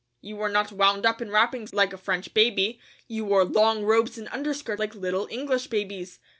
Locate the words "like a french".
1.75-2.33